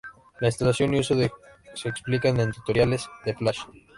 [0.39, 3.59] La instalación y uso se explican en tutoriales de Flash.